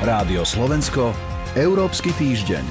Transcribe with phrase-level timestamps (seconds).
[0.00, 1.12] Rádio Slovensko,
[1.52, 2.64] Európsky týždeň.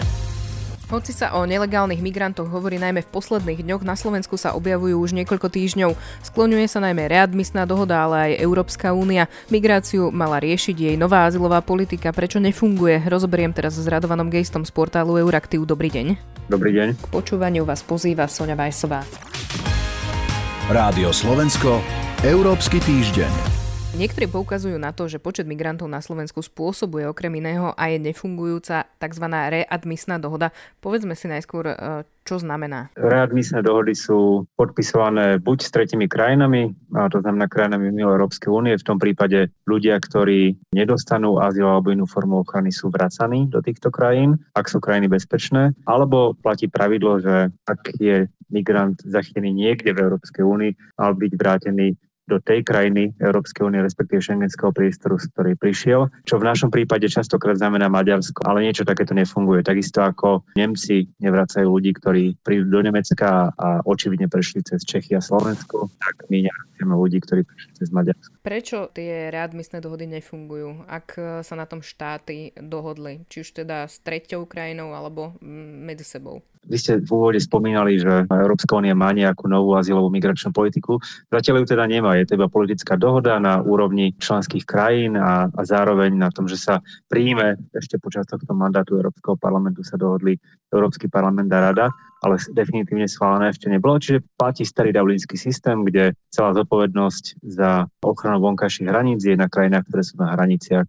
[0.89, 5.13] Hoci sa o nelegálnych migrantoch hovorí najmä v posledných dňoch, na Slovensku sa objavujú už
[5.13, 5.93] niekoľko týždňov.
[6.25, 9.29] Skloňuje sa najmä readmisná dohoda, ale aj Európska únia.
[9.53, 12.09] Migráciu mala riešiť jej nová azylová politika.
[12.09, 12.97] Prečo nefunguje?
[13.05, 15.69] Rozoberiem teraz s Radovanom Gejstom z portálu Euraktiv.
[15.69, 16.17] Dobrý deň.
[16.49, 16.97] Dobrý deň.
[16.97, 19.05] K počúvaniu vás pozýva Sonja Vajsová.
[20.65, 21.77] Rádio Slovensko,
[22.25, 23.48] Európsky týždeň.
[23.99, 29.25] Niektorí poukazujú na to, že počet migrantov na Slovensku spôsobuje okrem iného aj nefungujúca tzv.
[29.27, 30.55] readmisná dohoda.
[30.79, 31.75] Povedzme si najskôr, e,
[32.23, 32.95] čo znamená.
[32.95, 38.79] Readmisné dohody sú podpisované buď s tretimi krajinami, a to znamená krajinami mimo Európskej únie,
[38.79, 43.91] v tom prípade ľudia, ktorí nedostanú azyl alebo inú formu ochrany sú vracaní do týchto
[43.91, 50.07] krajín, ak sú krajiny bezpečné, alebo platí pravidlo, že ak je migrant zachytený niekde v
[50.07, 55.55] Európskej únii, mal byť vrátený do tej krajiny Európskej únie, respektíve šengenského priestoru, z ktorej
[55.57, 59.65] prišiel, čo v našom prípade častokrát znamená Maďarsko, ale niečo takéto nefunguje.
[59.65, 65.21] Takisto ako Nemci nevracajú ľudí, ktorí prídu do Nemecka a očividne prešli cez Čechy a
[65.25, 66.45] Slovensko, tak my
[66.79, 68.33] nevraciame ľudí, ktorí prišli cez Maďarsko.
[68.39, 71.07] Prečo tie readmisné dohody nefungujú, ak
[71.43, 75.35] sa na tom štáty dohodli, či už teda s treťou krajinou alebo
[75.83, 76.39] medzi sebou?
[76.67, 80.99] Vy ste v úvode spomínali, že Európska únia má nejakú novú azylovú migračnú politiku.
[81.31, 82.19] Zatiaľ ju teda nemá.
[82.19, 86.59] Je to iba politická dohoda na úrovni členských krajín a, a zároveň na tom, že
[86.59, 90.35] sa príjme ešte počas tohto mandátu Európskeho parlamentu sa dohodli
[90.69, 91.87] Európsky parlament a rada,
[92.19, 93.95] ale definitívne schválené ešte nebolo.
[93.95, 99.89] Čiže platí starý dublinský systém, kde celá zodpovednosť za ochranu vonkajších hraníc je na krajinách,
[99.89, 100.85] ktoré sú na hraniciach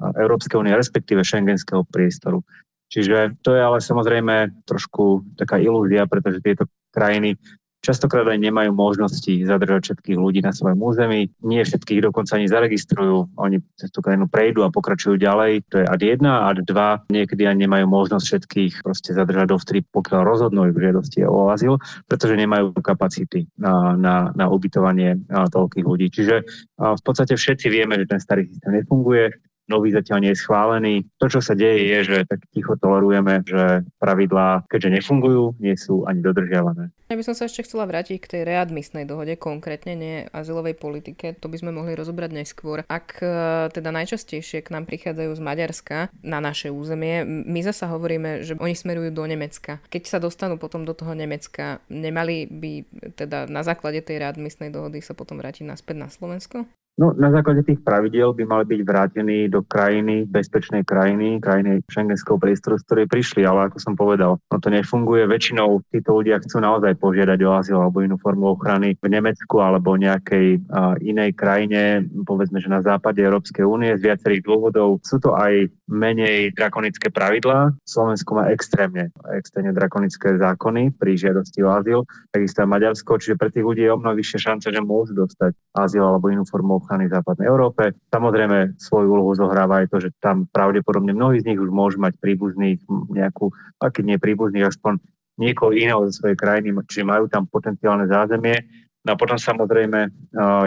[0.00, 2.40] Európskej únie, respektíve šengenského priestoru.
[2.88, 7.36] Čiže to je ale samozrejme trošku taká ilúzia, pretože tieto krajiny
[7.80, 11.30] častokrát aj nemajú možnosti zadržať všetkých ľudí na svojom území.
[11.42, 13.38] Nie všetkých dokonca ani zaregistrujú.
[13.38, 15.66] Oni cez tú krajinu prejdú a pokračujú ďalej.
[15.72, 19.80] To je ad 1 a ad 2 niekedy ani nemajú možnosť všetkých proste zadržať dovtedy,
[19.88, 21.78] pokiaľ rozhodnú v žiadosti o azyl,
[22.10, 26.10] pretože nemajú kapacity na, na, na ubytovanie toľkých ľudí.
[26.10, 26.36] Čiže
[26.78, 29.30] v podstate všetci vieme, že ten starý systém nefunguje
[29.68, 30.94] nový zatiaľ nie je schválený.
[31.20, 36.08] To, čo sa deje, je, že tak ticho tolerujeme, že pravidlá, keďže nefungujú, nie sú
[36.08, 36.90] ani dodržiavané.
[37.08, 41.32] Ja by som sa ešte chcela vrátiť k tej readmisnej dohode, konkrétne nie azylovej politike.
[41.40, 42.84] To by sme mohli rozobrať neskôr.
[42.84, 43.28] Ak e,
[43.72, 48.76] teda najčastejšie k nám prichádzajú z Maďarska na naše územie, my zasa hovoríme, že oni
[48.76, 49.80] smerujú do Nemecka.
[49.88, 52.72] Keď sa dostanú potom do toho Nemecka, nemali by
[53.16, 56.68] teda na základe tej readmisnej dohody sa potom vrátiť naspäť na Slovensko?
[56.98, 62.42] No, na základe tých pravidiel by mali byť vrátení do krajiny, bezpečnej krajiny, krajiny šengenského
[62.42, 65.30] priestoru, z ktorej prišli, ale ako som povedal, no to nefunguje.
[65.30, 69.94] Väčšinou títo ľudia chcú naozaj požiadať o azyl alebo inú formu ochrany v Nemecku alebo
[69.94, 74.98] nejakej uh, inej krajine, povedzme, že na západe Európskej únie z viacerých dôvodov.
[75.06, 77.72] Sú to aj menej drakonické pravidlá.
[77.88, 83.48] Slovensko má extrémne, extrémne drakonické zákony pri žiadosti o azyl, takisto aj Maďarsko, čiže pre
[83.48, 87.08] tých ľudí je o mnoho vyššia šanca, že môžu dostať azyl alebo inú formu ochrany
[87.08, 87.96] v západnej Európe.
[88.12, 92.20] Samozrejme svoju úlohu zohráva aj to, že tam pravdepodobne mnohí z nich už môžu mať
[92.20, 93.48] príbuzných nejakú,
[93.80, 95.00] aký nie príbuzných, aspoň
[95.38, 98.58] niekoho iného zo svojej krajiny, čiže majú tam potenciálne zázemie
[99.08, 100.12] No a potom samozrejme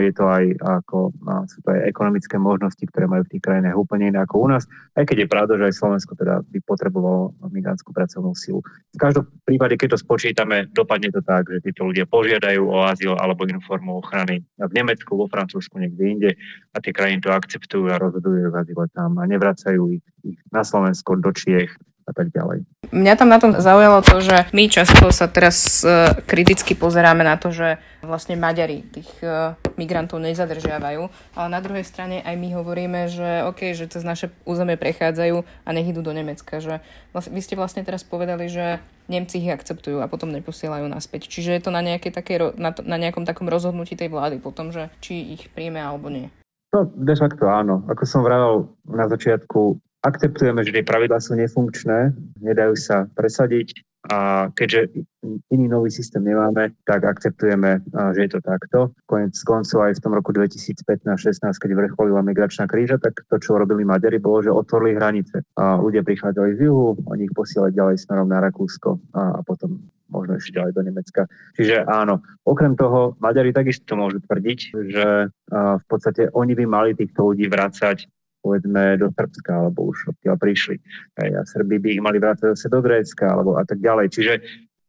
[0.02, 1.14] je to aj ako,
[1.46, 4.66] sú to aj ekonomické možnosti, ktoré majú v tých krajinách úplne iné ako u nás,
[4.98, 8.66] aj keď je pravda, že aj Slovensko teda by potrebovalo migrantskú pracovnú silu.
[8.66, 13.14] V každom prípade, keď to spočítame, dopadne to tak, že títo ľudia požiadajú o azyl
[13.14, 16.32] alebo inú formu ochrany v Nemecku, vo Francúzsku, niekde inde
[16.74, 20.66] a tie krajiny to akceptujú a rozhodujú v azyle tam a nevracajú ich, ich na
[20.66, 22.66] Slovensko, do Čiech, a tak ďalej.
[22.92, 27.40] Mňa tam na tom zaujalo to, že my často sa teraz uh, kriticky pozeráme na
[27.40, 31.08] to, že vlastne Maďari tých uh, migrantov nezadržiavajú,
[31.38, 35.70] ale na druhej strane aj my hovoríme, že OK, že cez naše územie prechádzajú a
[35.72, 36.60] nech idú do Nemecka.
[36.60, 36.84] Že
[37.16, 41.28] vlastne, vy ste vlastne teraz povedali, že Nemci ich akceptujú a potom neposielajú naspäť.
[41.28, 45.36] Čiže je to na, takej, na, na nejakom takom rozhodnutí tej vlády potom, že či
[45.36, 46.32] ich príjme alebo nie.
[46.72, 47.84] No, de facto áno.
[47.92, 54.50] Ako som vravel na začiatku, akceptujeme, že tie pravidlá sú nefunkčné, nedajú sa presadiť a
[54.58, 55.06] keďže
[55.54, 57.86] iný nový systém nemáme, tak akceptujeme,
[58.18, 58.90] že je to takto.
[59.06, 61.06] Konec koncov aj v tom roku 2015-16,
[61.46, 65.46] keď vrcholila migračná kríža, tak to, čo robili Maďari, bolo, že otvorili hranice.
[65.54, 69.78] A ľudia prichádzali z juhu, oni ich posielali ďalej smerom na Rakúsko a, potom
[70.10, 71.22] možno ešte ďalej do Nemecka.
[71.56, 74.60] Čiže áno, okrem toho, Maďari takisto môžu tvrdiť,
[74.92, 78.10] že v podstate oni by mali týchto ľudí vrácať
[78.42, 80.82] povedzme do Srbska, alebo už odtiaľ prišli.
[81.22, 84.10] A Srby by ich mali vrácať zase do Grécka, alebo a tak ďalej.
[84.12, 84.34] Čiže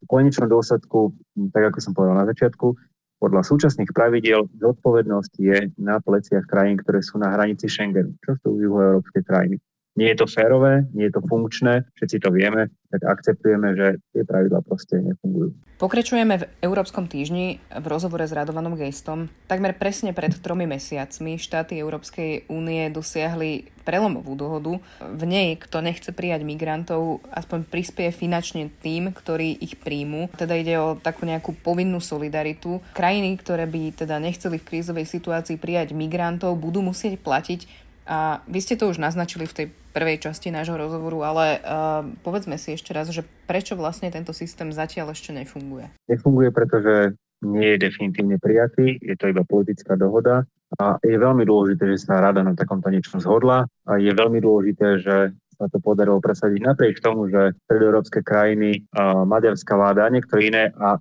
[0.03, 1.15] v konečnom dôsledku,
[1.55, 2.75] tak ako som povedal na začiatku,
[3.23, 8.59] podľa súčasných pravidiel zodpovednosť je na pleciach krajín, ktoré sú na hranici Schengenu, čo sú
[8.59, 9.63] juhoeurópske krajiny.
[9.93, 14.23] Nie je to férové, nie je to funkčné, všetci to vieme, tak akceptujeme, že tie
[14.25, 15.53] pravidlá proste nefungujú.
[15.81, 19.27] Pokračujeme v Európskom týždni v rozhovore s Radovanom Gejstom.
[19.49, 24.79] Takmer presne pred tromi mesiacmi štáty Európskej únie dosiahli prelomovú dohodu.
[25.03, 30.31] V nej, kto nechce prijať migrantov, aspoň prispieje finančne tým, ktorí ich príjmu.
[30.39, 32.79] Teda ide o takú nejakú povinnú solidaritu.
[32.95, 38.59] Krajiny, ktoré by teda nechceli v krízovej situácii prijať migrantov, budú musieť platiť a vy
[38.59, 42.91] ste to už naznačili v tej prvej časti nášho rozhovoru, ale uh, povedzme si ešte
[42.91, 45.87] raz, že prečo vlastne tento systém zatiaľ ešte nefunguje?
[46.11, 50.47] Nefunguje, pretože nie je definitívne prijatý, je to iba politická dohoda
[50.79, 54.87] a je veľmi dôležité, že sa rada na takomto niečom zhodla a je veľmi dôležité,
[55.03, 55.15] že
[55.55, 58.83] sa to podarilo presadiť napriek tomu, že stredoeurópske krajiny,
[59.25, 60.97] maďarská vláda a niektoré iné a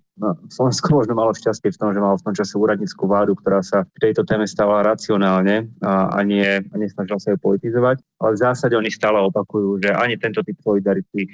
[0.53, 3.89] Slovensko možno malo šťastie v tom, že malo v tom čase úradníckú vládu, ktorá sa
[3.97, 8.05] v tejto téme stávala racionálne a, a, nie, a nesnažila sa ju politizovať.
[8.21, 11.27] Ale v zásade oni stále opakujú, že ani tento typ solidarity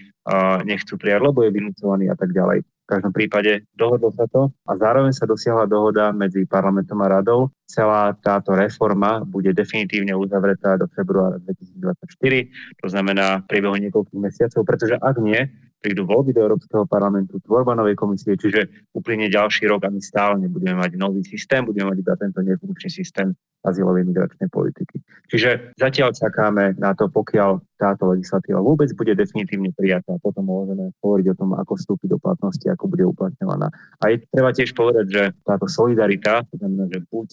[0.64, 2.62] nechcú prijať, lebo je vynúcovaný a tak ďalej.
[2.88, 7.52] V každom prípade dohodlo sa to a zároveň sa dosiahla dohoda medzi parlamentom a radou.
[7.68, 12.48] Celá táto reforma bude definitívne uzavretá do februára 2024,
[12.80, 17.94] to znamená priebehu niekoľkých mesiacov, pretože ak nie, prídu voľby do Európskeho parlamentu, tvorba novej
[17.94, 22.14] komisie, čiže uplynie ďalší rok a my stále nebudeme mať nový systém, budeme mať iba
[22.18, 23.30] tento nefunkčný systém
[23.66, 25.02] azylovej migračnej politiky.
[25.30, 31.26] Čiže zatiaľ čakáme na to, pokiaľ táto legislatíva vôbec bude definitívne prijatá, potom môžeme hovoriť
[31.34, 33.70] o tom, ako vstúpi do platnosti, ako bude uplatňovaná.
[34.02, 37.28] A je treba tiež povedať, že táto solidarita, to znamená, že buď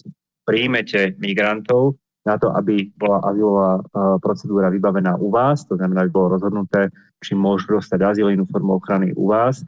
[0.46, 3.82] príjmete migrantov, na to, aby bola azylová e,
[4.18, 6.90] procedúra vybavená u vás, to znamená, aby bolo rozhodnuté,
[7.22, 9.64] či môžu dostať azyl inú formu ochrany u vás, e,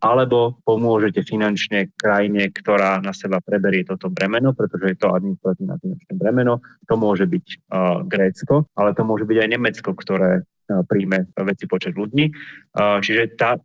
[0.00, 6.12] alebo pomôžete finančne krajine, ktorá na seba preberie toto bremeno, pretože je to administratívne finančné
[6.16, 6.64] bremeno.
[6.88, 10.42] To môže byť uh, Grécko, ale to môže byť aj Nemecko, ktoré
[10.86, 12.30] príjme veci počet ľudí.
[12.78, 13.58] Čiže tá,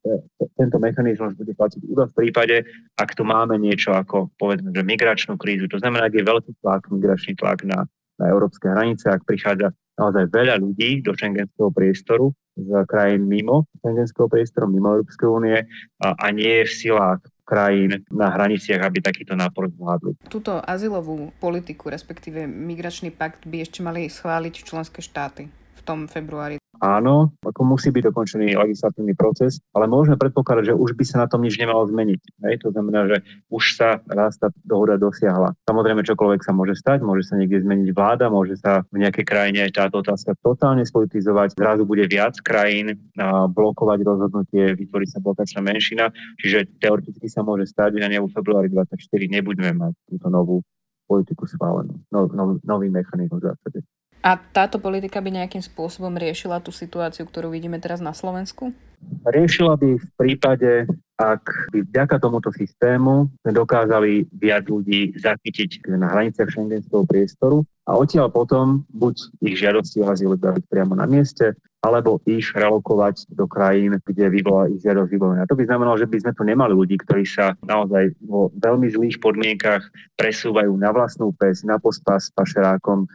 [0.58, 2.66] tento mechanizmus bude platiť iba v prípade,
[2.98, 5.70] ak tu máme niečo ako povedzme, že migračnú krízu.
[5.70, 7.86] To znamená, ak je veľký tlak, migračný tlak na
[8.20, 14.28] na európske hranice, ak prichádza naozaj veľa ľudí do šengenského priestoru z krajín mimo šengenského
[14.32, 15.58] priestoru, mimo Európskej únie
[16.00, 20.18] a, a nie je v silách krajín na hraniciach, aby takýto nápor zvládli.
[20.32, 26.58] Túto azylovú politiku, respektíve migračný pakt by ešte mali schváliť členské štáty v tom februári
[26.82, 31.28] Áno, ako musí byť dokončený legislatívny proces, ale môžeme predpokladať, že už by sa na
[31.32, 32.22] tom nič nemalo zmeniť.
[32.48, 32.56] Hej?
[32.68, 33.18] To znamená, že
[33.48, 35.56] už sa raz tá dohoda dosiahla.
[35.68, 39.62] Samozrejme, čokoľvek sa môže stať, môže sa niekde zmeniť vláda, môže sa v nejakej krajine
[39.72, 46.12] táto otázka totálne spolitizovať, zrazu bude viac krajín a blokovať rozhodnutie, vytvorí sa blokačná menšina,
[46.40, 48.96] čiže teoreticky sa môže stať, že na v februári 24
[49.28, 50.64] nebudeme mať túto novú
[51.06, 53.80] politiku schválenú, no, no, nový mechanizmus v zásade.
[54.26, 58.74] A táto politika by nejakým spôsobom riešila tú situáciu, ktorú vidíme teraz na Slovensku?
[59.22, 60.90] Riešila by v prípade,
[61.22, 68.02] ak by vďaka tomuto systému sme dokázali viac ľudí zachytiť na hraniciach šengenského priestoru a
[68.02, 71.54] odtiaľ potom buď ich žiadosti o azyl daviť priamo na mieste,
[71.86, 75.46] alebo ich relokovať do krajín, kde by bola ich žiadosť vybavená.
[75.46, 79.22] To by znamenalo, že by sme tu nemali ľudí, ktorí sa naozaj vo veľmi zlých
[79.22, 79.86] podmienkach
[80.18, 83.06] presúvajú na vlastnú pes, na pospas s pašerákom,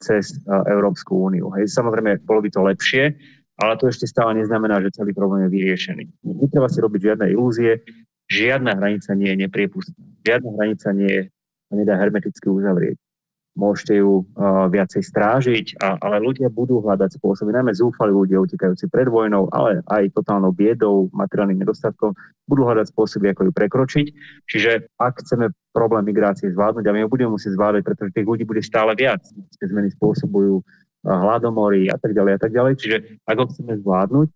[0.00, 0.36] cez e,
[0.70, 1.52] Európsku úniu.
[1.54, 3.04] Hej, samozrejme, bolo by to lepšie,
[3.60, 6.04] ale to ešte stále neznamená, že celý problém je vyriešený.
[6.24, 7.84] Netreba si robiť žiadne ilúzie,
[8.32, 10.00] žiadna hranica nie je nepriepustná.
[10.24, 11.22] Žiadna hranica nie je,
[11.70, 13.03] nedá hermeticky uzavrieť
[13.54, 18.90] môžete ju uh, viacej strážiť, a, ale ľudia budú hľadať spôsoby, najmä zúfali ľudia utekajúci
[18.90, 22.14] pred vojnou, ale aj totálnou biedou, materiálnym nedostatkom,
[22.50, 24.06] budú hľadať spôsoby, ako ju prekročiť.
[24.50, 28.44] Čiže ak chceme problém migrácie zvládnuť, a my ho budeme musieť zvládať, pretože tých ľudí
[28.44, 29.22] bude stále viac.
[29.30, 30.60] Tie zmeny spôsobujú
[31.04, 32.72] hladomory a tak ďalej a tak ďalej.
[32.80, 32.96] Čiže
[33.28, 34.28] ak ho chceme zvládnuť,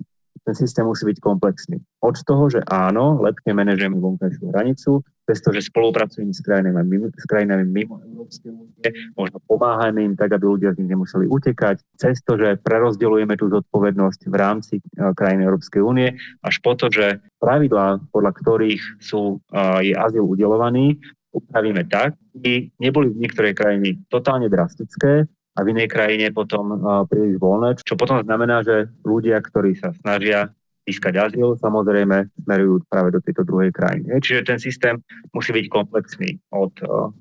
[0.46, 1.76] ten systém musí byť komplexný.
[2.00, 7.12] Od toho, že áno, lepšie manažujeme vonkajšiu hranicu, cez to, že spolupracujeme s krajinami, mimo,
[7.12, 11.84] s krajinami mimo Európskej únie, možno pomáhajme im tak, aby ľudia z nich nemuseli utekať,
[12.00, 16.88] cez to, že prerozdeľujeme tú zodpovednosť v rámci uh, krajín Európskej únie, až po to,
[16.88, 20.96] že pravidlá, podľa ktorých sú, uh, je azyl udelovaný,
[21.36, 26.78] upravíme tak, aby neboli v niektorej krajine totálne drastické, a v inej krajine potom
[27.10, 30.54] príliš voľné, čo potom znamená, že ľudia, ktorí sa snažia
[30.88, 34.08] získať azyl, samozrejme smerujú práve do tejto druhej krajiny.
[34.24, 34.96] Čiže ten systém
[35.36, 36.72] musí byť komplexný od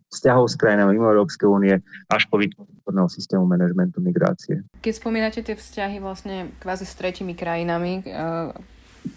[0.08, 1.76] vzťahov s krajinami mimo Európskej únie
[2.08, 2.76] až po vytvorenie
[3.12, 4.64] systému manažmentu migrácie.
[4.80, 8.00] Keď spomínate tie vzťahy vlastne kvázi s tretimi krajinami,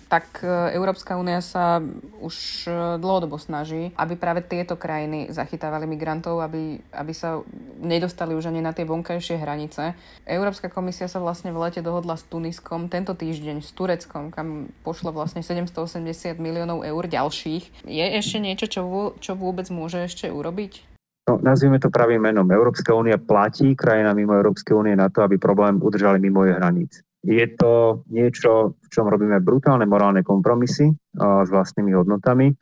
[0.08, 1.78] tak e, Európska únia sa
[2.20, 7.40] už e, dlhodobo snaží, aby práve tieto krajiny zachytávali migrantov, aby, aby sa
[7.80, 9.94] nedostali už ani na tie vonkajšie hranice.
[10.26, 15.14] Európska komisia sa vlastne v lete dohodla s Tuniskom, tento týždeň s Tureckom, kam pošlo
[15.14, 17.86] vlastne 780 miliónov eur ďalších.
[17.86, 18.82] Je ešte niečo, čo,
[19.18, 20.90] čo vôbec môže ešte urobiť?
[21.30, 22.48] No, nazvime to pravým menom.
[22.48, 27.06] Európska únia platí krajina mimo Európskej únie na to, aby problém udržali mimo jej hraníc.
[27.20, 30.88] Je to niečo, v čom robíme brutálne morálne kompromisy
[31.20, 32.56] s vlastnými hodnotami.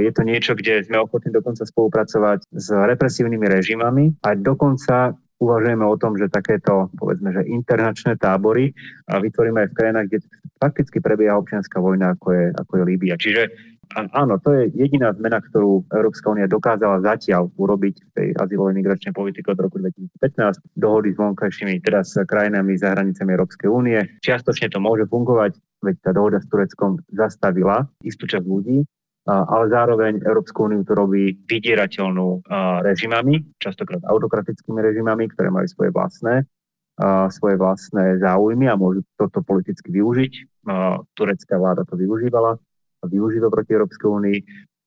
[0.00, 5.96] Je to niečo, kde sme ochotní dokonca spolupracovať s represívnymi režimami a dokonca uvažujeme o
[6.00, 8.72] tom, že takéto, povedzme, že internačné tábory
[9.06, 10.18] vytvoríme aj v krajinách, kde
[10.58, 13.14] fakticky prebieha občianská vojna, ako je, ako je Líbia.
[13.14, 13.42] Čiže
[13.94, 19.16] áno, to je jediná zmena, ktorú Európska únia dokázala zatiaľ urobiť v tej azylovej migračnej
[19.16, 23.98] politike od roku 2015, dohody s vonkajšími, s krajinami za hranicami Európskej únie.
[24.20, 28.84] Čiastočne to môže fungovať, veď tá dohoda s Tureckom zastavila istú časť ľudí,
[29.28, 32.48] ale zároveň Európsku úniu to robí vydierateľnú
[32.84, 36.48] režimami, častokrát autokratickými režimami, ktoré majú svoje vlastné
[37.30, 40.66] svoje vlastné záujmy a môžu toto politicky využiť.
[41.14, 42.58] Turecká vláda to využívala
[43.04, 44.38] využíva proti Európskej únii.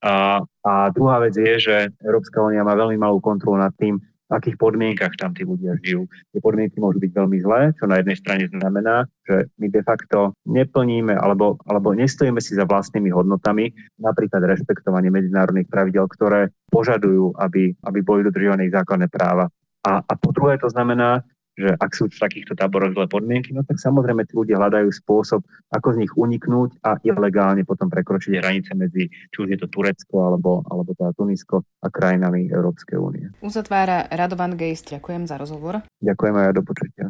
[0.02, 4.02] A, a druhá vec je, že Európska únia má veľmi malú kontrolu nad tým,
[4.32, 6.08] v akých podmienkach tam tí ľudia žijú.
[6.32, 10.32] Tie podmienky môžu byť veľmi zlé, čo na jednej strane znamená, že my de facto
[10.48, 17.76] neplníme alebo, alebo nestojíme si za vlastnými hodnotami, napríklad rešpektovanie medzinárodných pravidel, ktoré požadujú, aby,
[17.84, 19.52] aby boli dodržované základné práva.
[19.84, 23.64] A, a po druhé to znamená, že ak sú v takýchto táboroch zlé podmienky, no
[23.68, 28.72] tak samozrejme tí ľudia hľadajú spôsob, ako z nich uniknúť a ilegálne potom prekročiť hranice
[28.74, 33.26] medzi, či už je to Turecko alebo, alebo teda Tunisko a krajinami Európskej únie.
[33.44, 34.88] Uzatvára Radovan Geist.
[34.92, 35.84] Ďakujem za rozhovor.
[36.00, 37.06] Ďakujem aj do počutia.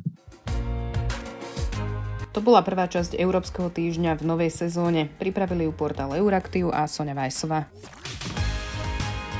[2.32, 5.12] To bola prvá časť Európskeho týždňa v novej sezóne.
[5.20, 7.68] Pripravili ju portál Euraktiv a Sonja Vajsová.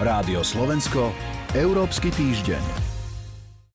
[0.04, 1.16] Rádio Slovensko,
[1.56, 2.91] Európsky týždeň.